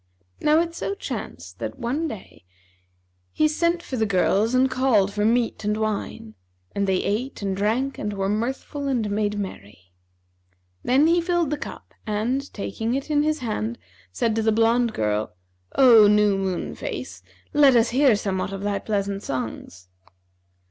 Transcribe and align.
Now 0.39 0.59
it 0.61 0.73
so 0.73 0.95
chanced 0.95 1.59
that, 1.59 1.77
one 1.77 2.07
day, 2.07 2.43
he 3.31 3.47
sent 3.47 3.83
for 3.83 3.97
the 3.97 4.07
girls 4.07 4.55
and 4.55 4.67
called 4.67 5.13
for 5.13 5.23
meat 5.23 5.63
and 5.63 5.77
wine; 5.77 6.33
and 6.73 6.87
they 6.87 7.03
ate 7.03 7.43
and 7.43 7.55
drank 7.55 7.99
and 7.99 8.11
were 8.13 8.27
mirthful 8.27 8.87
and 8.87 9.07
made 9.11 9.37
merry 9.37 9.91
Then 10.81 11.05
he 11.05 11.21
filled 11.21 11.51
the 11.51 11.55
cup 11.57 11.93
and, 12.07 12.51
taking 12.51 12.95
it 12.95 13.11
in 13.11 13.21
his 13.21 13.41
hand, 13.41 13.77
said 14.11 14.33
to 14.37 14.41
the 14.41 14.51
blonde 14.51 14.93
girl, 14.95 15.35
'O 15.75 16.07
new 16.07 16.35
moon 16.35 16.73
face, 16.73 17.21
let 17.53 17.75
us 17.75 17.89
hear 17.91 18.15
somewhat 18.15 18.51
of 18.51 18.61
thy 18.63 18.79
pleasant 18.79 19.21
songs.' 19.21 19.87